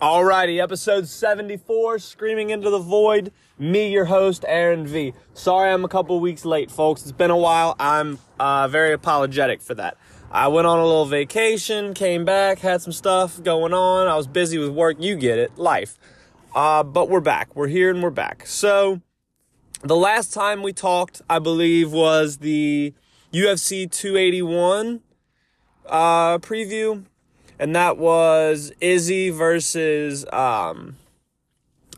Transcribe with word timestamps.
Alrighty, 0.00 0.62
episode 0.62 1.06
74, 1.06 1.98
Screaming 1.98 2.48
into 2.50 2.70
the 2.70 2.78
Void. 2.78 3.32
Me, 3.58 3.90
your 3.90 4.06
host, 4.06 4.46
Aaron 4.48 4.86
V. 4.86 5.12
Sorry 5.34 5.70
I'm 5.70 5.84
a 5.84 5.88
couple 5.88 6.18
weeks 6.20 6.46
late, 6.46 6.70
folks. 6.70 7.02
It's 7.02 7.12
been 7.12 7.30
a 7.30 7.36
while. 7.36 7.76
I'm 7.78 8.18
uh, 8.40 8.68
very 8.68 8.94
apologetic 8.94 9.60
for 9.60 9.74
that. 9.74 9.98
I 10.30 10.48
went 10.48 10.66
on 10.66 10.78
a 10.78 10.84
little 10.84 11.04
vacation, 11.04 11.92
came 11.92 12.24
back, 12.24 12.60
had 12.60 12.80
some 12.80 12.94
stuff 12.94 13.42
going 13.42 13.74
on. 13.74 14.08
I 14.08 14.16
was 14.16 14.26
busy 14.26 14.56
with 14.56 14.70
work. 14.70 14.96
You 15.00 15.16
get 15.16 15.38
it, 15.38 15.58
life. 15.58 15.98
Uh, 16.54 16.82
but 16.82 17.10
we're 17.10 17.20
back. 17.20 17.54
We're 17.54 17.68
here 17.68 17.90
and 17.90 18.02
we're 18.02 18.10
back. 18.10 18.46
So, 18.46 19.02
the 19.84 19.96
last 19.96 20.32
time 20.32 20.62
we 20.62 20.72
talked, 20.72 21.22
I 21.28 21.38
believe, 21.38 21.92
was 21.92 22.38
the 22.38 22.94
UFC 23.32 23.90
281 23.90 25.00
uh, 25.86 26.38
preview 26.38 27.04
and 27.58 27.74
that 27.74 27.96
was 27.96 28.72
Izzy 28.80 29.30
versus 29.30 30.26
um, 30.32 30.96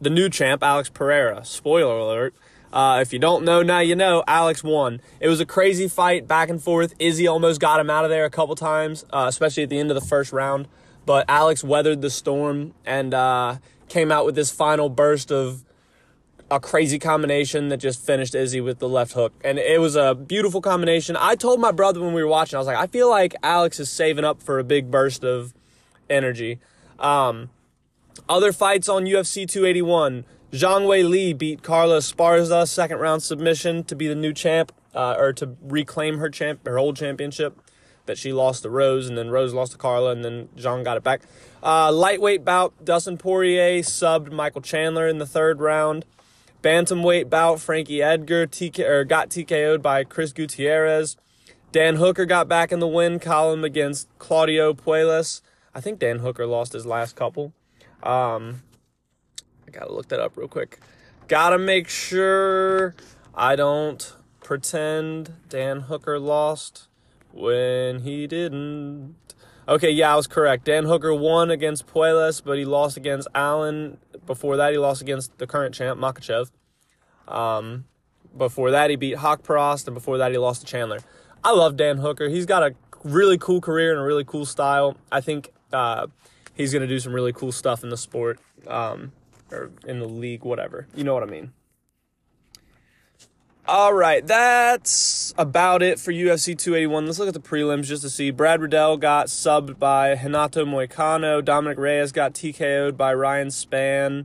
the 0.00 0.10
new 0.10 0.28
champ, 0.28 0.62
Alex 0.62 0.88
Pereira. 0.88 1.44
Spoiler 1.44 1.96
alert. 1.96 2.34
Uh, 2.70 2.98
if 3.00 3.14
you 3.14 3.18
don't 3.18 3.44
know, 3.44 3.62
now 3.62 3.80
you 3.80 3.96
know. 3.96 4.22
Alex 4.28 4.62
won. 4.62 5.00
It 5.20 5.28
was 5.28 5.40
a 5.40 5.46
crazy 5.46 5.88
fight, 5.88 6.28
back 6.28 6.50
and 6.50 6.62
forth. 6.62 6.94
Izzy 6.98 7.26
almost 7.26 7.60
got 7.60 7.80
him 7.80 7.88
out 7.88 8.04
of 8.04 8.10
there 8.10 8.26
a 8.26 8.30
couple 8.30 8.54
times, 8.56 9.04
uh, 9.10 9.24
especially 9.26 9.62
at 9.62 9.70
the 9.70 9.78
end 9.78 9.90
of 9.90 9.94
the 9.94 10.06
first 10.06 10.32
round. 10.32 10.68
But 11.06 11.24
Alex 11.28 11.64
weathered 11.64 12.02
the 12.02 12.10
storm 12.10 12.74
and 12.84 13.14
uh, 13.14 13.56
came 13.88 14.12
out 14.12 14.26
with 14.26 14.34
this 14.34 14.50
final 14.50 14.90
burst 14.90 15.32
of 15.32 15.64
a 16.50 16.58
crazy 16.58 16.98
combination 16.98 17.68
that 17.68 17.76
just 17.76 18.04
finished 18.04 18.34
Izzy 18.34 18.60
with 18.60 18.78
the 18.78 18.88
left 18.88 19.12
hook. 19.12 19.32
And 19.44 19.58
it 19.58 19.80
was 19.80 19.96
a 19.96 20.14
beautiful 20.14 20.60
combination. 20.60 21.16
I 21.18 21.34
told 21.34 21.60
my 21.60 21.72
brother 21.72 22.00
when 22.00 22.14
we 22.14 22.22
were 22.22 22.28
watching, 22.28 22.56
I 22.56 22.60
was 22.60 22.66
like, 22.66 22.76
I 22.76 22.86
feel 22.86 23.10
like 23.10 23.34
Alex 23.42 23.78
is 23.78 23.90
saving 23.90 24.24
up 24.24 24.42
for 24.42 24.58
a 24.58 24.64
big 24.64 24.90
burst 24.90 25.24
of 25.24 25.52
energy. 26.08 26.58
Um, 26.98 27.50
other 28.28 28.52
fights 28.52 28.88
on 28.88 29.04
UFC 29.04 29.46
281. 29.46 30.24
Zhang 30.52 30.88
Wei 30.88 31.02
Li 31.02 31.34
beat 31.34 31.62
Carla 31.62 31.98
Esparza 31.98 32.66
second 32.66 32.98
round 32.98 33.22
submission 33.22 33.84
to 33.84 33.94
be 33.94 34.08
the 34.08 34.14
new 34.14 34.32
champ, 34.32 34.72
uh, 34.94 35.14
or 35.18 35.34
to 35.34 35.56
reclaim 35.62 36.18
her 36.18 36.30
champ, 36.30 36.66
her 36.66 36.78
old 36.78 36.96
championship 36.96 37.60
that 38.06 38.16
she 38.16 38.32
lost 38.32 38.62
to 38.62 38.70
Rose, 38.70 39.06
and 39.06 39.18
then 39.18 39.28
Rose 39.28 39.52
lost 39.52 39.72
to 39.72 39.78
Carla, 39.78 40.12
and 40.12 40.24
then 40.24 40.48
Zhang 40.56 40.82
got 40.82 40.96
it 40.96 41.02
back. 41.02 41.20
Uh, 41.62 41.92
lightweight 41.92 42.46
bout, 42.46 42.72
Dustin 42.82 43.18
Poirier 43.18 43.82
subbed 43.82 44.32
Michael 44.32 44.62
Chandler 44.62 45.06
in 45.06 45.18
the 45.18 45.26
third 45.26 45.60
round. 45.60 46.06
Bantamweight 46.62 47.30
bout, 47.30 47.60
Frankie 47.60 48.02
Edgar 48.02 48.46
TK, 48.46 48.80
or 48.80 49.04
got 49.04 49.30
TKO'd 49.30 49.82
by 49.82 50.04
Chris 50.04 50.32
Gutierrez. 50.32 51.16
Dan 51.70 51.96
Hooker 51.96 52.24
got 52.24 52.48
back 52.48 52.72
in 52.72 52.80
the 52.80 52.88
win 52.88 53.20
column 53.20 53.62
against 53.62 54.08
Claudio 54.18 54.72
Puelles. 54.72 55.42
I 55.74 55.80
think 55.80 55.98
Dan 55.98 56.20
Hooker 56.20 56.46
lost 56.46 56.72
his 56.72 56.86
last 56.86 57.14
couple. 57.14 57.52
Um, 58.02 58.62
I 59.66 59.70
gotta 59.70 59.92
look 59.92 60.08
that 60.08 60.18
up 60.18 60.36
real 60.36 60.48
quick. 60.48 60.80
Gotta 61.28 61.58
make 61.58 61.88
sure 61.88 62.94
I 63.34 63.54
don't 63.54 64.14
pretend 64.42 65.34
Dan 65.48 65.82
Hooker 65.82 66.18
lost 66.18 66.88
when 67.32 68.00
he 68.00 68.26
didn't. 68.26 69.27
Okay, 69.68 69.90
yeah, 69.90 70.14
I 70.14 70.16
was 70.16 70.26
correct. 70.26 70.64
Dan 70.64 70.86
Hooker 70.86 71.12
won 71.12 71.50
against 71.50 71.86
Puelles, 71.86 72.42
but 72.42 72.56
he 72.56 72.64
lost 72.64 72.96
against 72.96 73.28
Allen. 73.34 73.98
Before 74.24 74.56
that, 74.56 74.72
he 74.72 74.78
lost 74.78 75.02
against 75.02 75.36
the 75.36 75.46
current 75.46 75.74
champ, 75.74 76.00
Makhachev. 76.00 76.50
Um, 77.26 77.84
before 78.34 78.70
that, 78.70 78.88
he 78.88 78.96
beat 78.96 79.16
Haqparast, 79.16 79.86
and 79.86 79.92
before 79.92 80.16
that, 80.16 80.32
he 80.32 80.38
lost 80.38 80.62
to 80.62 80.66
Chandler. 80.66 81.00
I 81.44 81.52
love 81.52 81.76
Dan 81.76 81.98
Hooker. 81.98 82.30
He's 82.30 82.46
got 82.46 82.62
a 82.62 82.74
really 83.04 83.36
cool 83.36 83.60
career 83.60 83.90
and 83.92 84.00
a 84.00 84.04
really 84.04 84.24
cool 84.24 84.46
style. 84.46 84.96
I 85.12 85.20
think 85.20 85.50
uh, 85.70 86.06
he's 86.54 86.72
going 86.72 86.82
to 86.82 86.88
do 86.88 86.98
some 86.98 87.12
really 87.12 87.34
cool 87.34 87.52
stuff 87.52 87.84
in 87.84 87.90
the 87.90 87.98
sport 87.98 88.40
um, 88.66 89.12
or 89.50 89.70
in 89.86 89.98
the 89.98 90.08
league, 90.08 90.44
whatever. 90.44 90.88
You 90.94 91.04
know 91.04 91.12
what 91.12 91.22
I 91.22 91.26
mean. 91.26 91.52
All 93.70 93.92
right, 93.92 94.26
that's 94.26 95.34
about 95.36 95.82
it 95.82 96.00
for 96.00 96.10
UFC 96.10 96.56
281. 96.56 97.04
Let's 97.04 97.18
look 97.18 97.28
at 97.28 97.34
the 97.34 97.38
prelims 97.38 97.84
just 97.84 98.00
to 98.00 98.08
see. 98.08 98.30
Brad 98.30 98.62
Riddell 98.62 98.96
got 98.96 99.26
subbed 99.26 99.78
by 99.78 100.12
Renato 100.12 100.64
Moicano. 100.64 101.44
Dominick 101.44 101.76
Reyes 101.76 102.10
got 102.10 102.32
TKO'd 102.32 102.96
by 102.96 103.12
Ryan 103.12 103.48
Spann. 103.48 104.24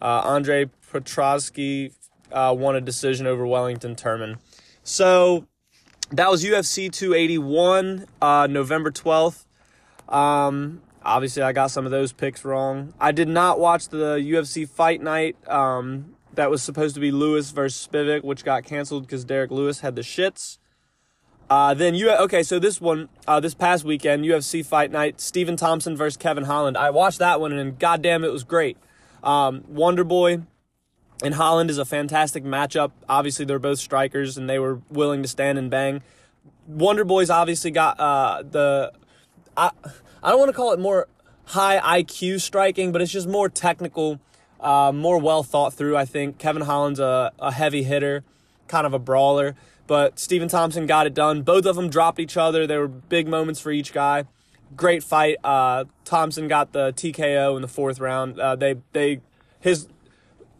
Uh, 0.00 0.22
Andre 0.24 0.70
Petroski 0.92 1.92
uh, 2.30 2.54
won 2.56 2.76
a 2.76 2.80
decision 2.80 3.26
over 3.26 3.44
Wellington 3.44 3.96
Turman. 3.96 4.38
So 4.84 5.48
that 6.12 6.30
was 6.30 6.44
UFC 6.44 6.88
281, 6.92 8.06
uh, 8.22 8.46
November 8.48 8.92
12th. 8.92 9.44
Um, 10.08 10.82
obviously, 11.04 11.42
I 11.42 11.50
got 11.50 11.72
some 11.72 11.84
of 11.84 11.90
those 11.90 12.12
picks 12.12 12.44
wrong. 12.44 12.94
I 13.00 13.10
did 13.10 13.26
not 13.26 13.58
watch 13.58 13.88
the 13.88 14.18
UFC 14.18 14.68
Fight 14.68 15.02
Night. 15.02 15.36
Um, 15.48 16.14
that 16.36 16.50
was 16.50 16.62
supposed 16.62 16.94
to 16.94 17.00
be 17.00 17.10
Lewis 17.10 17.50
versus 17.50 17.86
Spivak, 17.86 18.24
which 18.24 18.44
got 18.44 18.64
canceled 18.64 19.06
because 19.06 19.24
Derrick 19.24 19.50
Lewis 19.50 19.80
had 19.80 19.96
the 19.96 20.02
shits. 20.02 20.58
Uh, 21.50 21.74
then 21.74 21.94
you 21.94 22.10
okay? 22.10 22.42
So 22.42 22.58
this 22.58 22.80
one, 22.80 23.08
uh, 23.26 23.38
this 23.40 23.54
past 23.54 23.84
weekend, 23.84 24.24
UFC 24.24 24.64
Fight 24.64 24.90
Night, 24.90 25.20
Stephen 25.20 25.56
Thompson 25.56 25.96
versus 25.96 26.16
Kevin 26.16 26.44
Holland. 26.44 26.76
I 26.76 26.90
watched 26.90 27.18
that 27.18 27.40
one, 27.40 27.52
and 27.52 27.78
goddamn, 27.78 28.24
it 28.24 28.32
was 28.32 28.44
great. 28.44 28.78
Um, 29.22 29.64
Wonder 29.68 30.04
Boy 30.04 30.42
and 31.22 31.34
Holland 31.34 31.70
is 31.70 31.78
a 31.78 31.84
fantastic 31.84 32.44
matchup. 32.44 32.92
Obviously, 33.08 33.44
they're 33.44 33.58
both 33.58 33.78
strikers, 33.78 34.36
and 34.36 34.48
they 34.48 34.58
were 34.58 34.80
willing 34.90 35.22
to 35.22 35.28
stand 35.28 35.58
and 35.58 35.70
bang. 35.70 36.02
Wonder 36.66 37.04
Boy's 37.04 37.30
obviously 37.30 37.70
got 37.70 38.00
uh, 38.00 38.42
the. 38.42 38.92
I 39.56 39.70
I 40.22 40.30
don't 40.30 40.38
want 40.38 40.48
to 40.48 40.56
call 40.56 40.72
it 40.72 40.80
more 40.80 41.08
high 41.46 42.02
IQ 42.02 42.40
striking, 42.40 42.90
but 42.90 43.02
it's 43.02 43.12
just 43.12 43.28
more 43.28 43.48
technical 43.48 44.18
uh, 44.64 44.92
more 44.92 45.18
well 45.18 45.42
thought 45.42 45.74
through, 45.74 45.96
I 45.96 46.04
think. 46.04 46.38
Kevin 46.38 46.62
Holland's 46.62 47.00
a, 47.00 47.32
a 47.38 47.52
heavy 47.52 47.82
hitter, 47.82 48.24
kind 48.66 48.86
of 48.86 48.94
a 48.94 48.98
brawler, 48.98 49.54
but 49.86 50.18
Stephen 50.18 50.48
Thompson 50.48 50.86
got 50.86 51.06
it 51.06 51.14
done. 51.14 51.42
Both 51.42 51.66
of 51.66 51.76
them 51.76 51.90
dropped 51.90 52.18
each 52.18 52.36
other. 52.36 52.66
There 52.66 52.80
were 52.80 52.88
big 52.88 53.28
moments 53.28 53.60
for 53.60 53.70
each 53.70 53.92
guy. 53.92 54.24
Great 54.74 55.04
fight. 55.04 55.36
Uh, 55.44 55.84
Thompson 56.04 56.48
got 56.48 56.72
the 56.72 56.92
TKO 56.92 57.54
in 57.56 57.62
the 57.62 57.68
fourth 57.68 58.00
round. 58.00 58.40
Uh, 58.40 58.56
they 58.56 58.76
they 58.92 59.20
his 59.60 59.86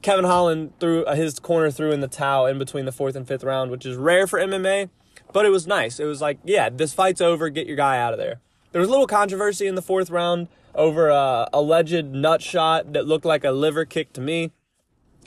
Kevin 0.03 0.27
Holland 0.27 0.75
threw 0.79 1.05
uh, 1.05 1.15
his 1.15 1.39
corner 1.39 1.71
threw 1.71 1.91
in 1.91 2.01
the 2.01 2.09
towel 2.09 2.47
in 2.47 2.59
between 2.59 2.85
the 2.85 2.93
fourth 2.93 3.17
and 3.17 3.27
fifth 3.27 3.43
round, 3.43 3.71
which 3.71 3.87
is 3.87 3.97
rare 3.97 4.27
for 4.27 4.39
MMA, 4.39 4.91
but 5.33 5.47
it 5.47 5.49
was 5.49 5.67
nice. 5.67 5.99
It 5.99 6.05
was 6.05 6.21
like, 6.21 6.39
yeah, 6.45 6.69
this 6.69 6.93
fight's 6.93 7.23
over. 7.23 7.49
Get 7.49 7.67
your 7.67 7.77
guy 7.77 7.99
out 7.99 8.13
of 8.13 8.19
there. 8.19 8.41
There 8.75 8.81
was 8.81 8.89
a 8.89 8.91
little 8.91 9.07
controversy 9.07 9.69
in 9.69 9.77
the 9.77 9.83
fourth 9.83 10.11
round 10.11 10.49
over 10.75 11.09
a 11.09 11.49
alleged 11.53 12.07
nut 12.07 12.43
shot 12.43 12.93
that 12.95 13.07
looked 13.07 13.25
like 13.25 13.45
a 13.45 13.53
liver 13.53 13.85
kick 13.85 14.13
to 14.15 14.21
me, 14.21 14.51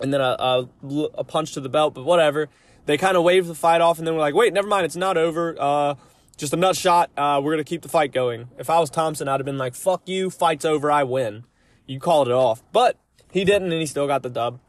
and 0.02 0.13
then 0.13 0.19
a, 0.19 0.35
a, 0.38 0.69
a 1.13 1.24
punch 1.24 1.53
to 1.53 1.62
the 1.62 1.69
belt, 1.69 1.94
but 1.94 2.03
whatever. 2.03 2.50
They 2.88 2.97
kind 2.97 3.16
of 3.16 3.24
waved 3.24 3.47
the 3.47 3.56
fight 3.56 3.80
off, 3.80 4.00
and 4.00 4.06
then 4.06 4.16
we're 4.16 4.19
like, 4.19 4.35
wait, 4.35 4.52
never 4.52 4.68
mind, 4.68 4.84
it's 4.84 4.97
not 4.97 5.16
over. 5.16 5.56
Uh, 5.58 5.96
just 6.35 6.52
a 6.52 6.58
nut 6.58 6.75
shot. 6.75 7.09
Uh, 7.16 7.40
we're 7.41 7.53
gonna 7.53 7.63
keep 7.63 7.84
the 7.84 7.88
fight 7.88 8.12
going. 8.12 8.50
If 8.58 8.69
I 8.69 8.80
was 8.80 8.90
Thompson, 8.90 9.30
I'd 9.30 9.40
have 9.40 9.46
been 9.46 9.58
like, 9.58 9.75
fuck 9.75 10.02
you, 10.09 10.29
fight's 10.29 10.66
over, 10.66 10.91
I 10.91 11.03
win. 11.03 11.46
You 11.85 12.02
called 12.02 12.28
it 12.28 12.34
off, 12.34 12.62
but 12.74 13.00
he 13.31 13.46
didn't, 13.46 13.72
and 13.72 13.79
he 13.79 13.85
still 13.85 14.08
got 14.08 14.24
the 14.24 14.29
dub. 14.29 14.59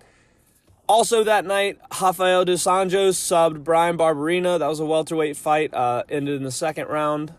Also 0.89 1.25
that 1.25 1.45
night, 1.45 1.81
Rafael 2.01 2.45
dos 2.45 2.63
Anjos 2.63 3.17
subbed 3.17 3.65
Bryan 3.65 3.99
Barberena. 3.99 4.57
That 4.57 4.69
was 4.69 4.79
a 4.79 4.87
welterweight 4.87 5.37
fight. 5.37 5.75
Uh, 5.75 6.05
ended 6.09 6.37
in 6.37 6.45
the 6.45 6.53
second 6.53 6.87
round. 6.87 7.35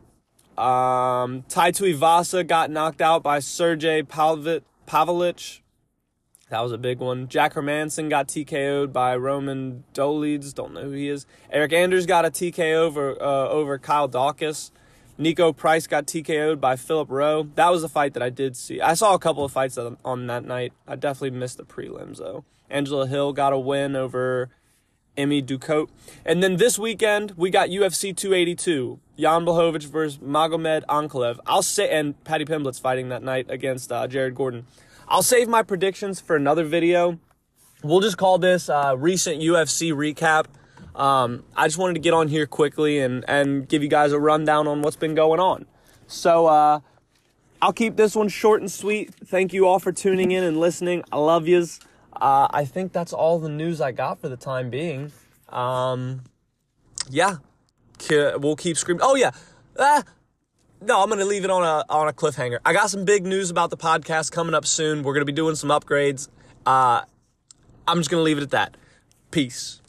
Um, 0.59 1.45
Tai 1.47 1.71
Tuivasa 1.71 2.45
got 2.45 2.69
knocked 2.69 2.99
out 3.01 3.23
by 3.23 3.39
Sergey 3.39 4.03
Pavlovich. 4.03 5.63
That 6.49 6.61
was 6.61 6.73
a 6.73 6.77
big 6.77 6.99
one. 6.99 7.29
Jack 7.29 7.53
Hermansson 7.53 8.09
got 8.09 8.27
TKO'd 8.27 8.91
by 8.91 9.15
Roman 9.15 9.85
Dolidze. 9.93 10.53
Don't 10.53 10.73
know 10.73 10.81
who 10.81 10.91
he 10.91 11.07
is. 11.07 11.25
Eryk 11.53 11.71
Anders 11.71 12.06
got 12.06 12.25
a 12.25 12.29
TKO 12.29 12.75
over, 12.75 13.11
uh, 13.21 13.47
over 13.47 13.77
Kyle 13.77 14.09
Daukaus. 14.09 14.71
Niko 15.17 15.56
Price 15.56 15.88
got 15.88 16.07
TKO'd 16.07 16.59
by 16.59 16.75
Philip 16.75 17.09
Rowe. 17.09 17.44
That 17.55 17.69
was 17.69 17.83
a 17.83 17.89
fight 17.89 18.13
that 18.15 18.23
I 18.23 18.29
did 18.29 18.57
see. 18.57 18.81
I 18.81 18.95
saw 18.95 19.13
a 19.13 19.19
couple 19.19 19.45
of 19.45 19.51
fights 19.53 19.77
on 19.77 20.27
that 20.27 20.44
night. 20.44 20.73
I 20.88 20.95
definitely 20.95 21.38
missed 21.38 21.57
the 21.57 21.65
prelims, 21.65 22.17
though. 22.17 22.44
Angela 22.69 23.07
Hill 23.07 23.31
got 23.31 23.53
a 23.53 23.59
win 23.59 23.95
over 23.95 24.50
Emi 25.19 25.45
Ducote. 25.45 25.89
And 26.25 26.42
then 26.42 26.56
this 26.56 26.80
weekend, 26.80 27.33
we 27.36 27.50
got 27.50 27.69
UFC 27.69 28.16
282. 28.16 29.00
Jan 29.18 29.45
Blachowicz 29.45 29.83
versus 29.83 30.18
Magomed 30.19 30.86
Ankalaev. 30.86 31.39
I'll 31.45 31.62
say, 31.62 31.89
and 31.89 32.21
Paddy 32.24 32.45
Pimblett's 32.45 32.80
fighting 32.80 33.10
that 33.10 33.21
night 33.21 33.48
against 33.50 33.92
uh, 33.92 34.07
Jared 34.07 34.36
Gordon. 34.36 34.66
I'll 35.07 35.24
save 35.24 35.50
my 35.50 35.62
predictions 35.62 36.21
for 36.21 36.36
another 36.36 36.63
video. 36.63 37.19
We'll 37.83 38.00
just 38.00 38.18
call 38.18 38.38
this 38.38 38.69
uh, 38.69 38.95
recent 38.98 39.42
UFC 39.42 39.92
recap. 39.92 40.45
Um, 41.00 41.44
I 41.56 41.68
just 41.68 41.77
wanted 41.77 41.95
to 41.95 42.00
get 42.00 42.13
on 42.13 42.30
here 42.30 42.48
quickly 42.48 43.00
and, 43.00 43.25
and 43.27 43.68
give 43.68 43.83
you 43.83 43.89
guys 43.89 44.12
a 44.12 44.19
rundown 44.19 44.68
on 44.68 44.81
what's 44.81 44.95
been 44.95 45.15
going 45.15 45.39
on. 45.39 45.65
So, 46.07 46.48
uh, 46.48 46.80
I'll 47.62 47.74
keep 47.74 47.98
this 47.98 48.15
one 48.15 48.30
short 48.30 48.62
and 48.62 48.72
sweet. 48.72 49.13
Thank 49.25 49.51
you 49.51 49.68
all 49.68 49.80
for 49.80 49.92
tuning 49.92 50.31
in 50.31 50.45
and 50.45 50.57
listening. 50.57 51.04
I 51.12 51.18
love 51.18 51.45
yous. 51.45 51.81
Uh, 52.13 52.47
I 52.50 52.65
think 52.65 52.91
that's 52.91 53.13
all 53.13 53.39
the 53.39 53.50
news 53.50 53.81
I 53.81 53.91
got 53.91 54.19
for 54.19 54.29
the 54.29 54.38
time 54.38 54.69
being. 54.69 55.11
Um, 55.50 56.23
yeah, 57.09 57.38
we'll 58.09 58.56
keep 58.56 58.77
screaming. 58.77 59.01
Oh 59.03 59.15
yeah, 59.15 59.31
ah, 59.77 60.03
no, 60.81 61.01
I'm 61.01 61.09
gonna 61.09 61.25
leave 61.25 61.44
it 61.44 61.50
on 61.50 61.63
a 61.63 61.85
on 61.89 62.07
a 62.07 62.13
cliffhanger. 62.13 62.59
I 62.65 62.73
got 62.73 62.89
some 62.89 63.06
big 63.06 63.25
news 63.25 63.50
about 63.50 63.69
the 63.69 63.77
podcast 63.77 64.31
coming 64.31 64.53
up 64.53 64.65
soon. 64.65 65.03
We're 65.03 65.13
gonna 65.13 65.25
be 65.25 65.31
doing 65.31 65.56
some 65.56 65.69
upgrades. 65.69 66.29
Uh, 66.65 67.01
I'm 67.88 67.97
just 67.97 68.09
gonna 68.09 68.23
leave 68.23 68.38
it 68.38 68.44
at 68.44 68.51
that. 68.51 68.77
Peace. 69.31 69.81